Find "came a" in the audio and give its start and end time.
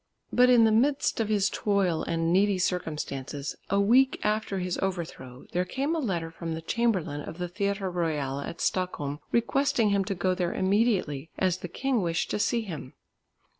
5.63-5.99